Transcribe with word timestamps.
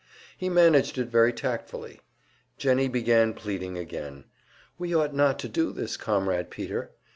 He 0.35 0.49
managed 0.49 0.97
it 0.97 1.09
very 1.09 1.31
tactfully. 1.31 2.01
Jennie 2.57 2.87
began 2.87 3.35
pleading 3.35 3.77
again: 3.77 4.23
"We 4.79 4.95
ought 4.95 5.13
not 5.13 5.37
to 5.41 5.47
do 5.47 5.71
this, 5.71 5.95
Comrade 5.95 6.49
Peter!" 6.49 6.89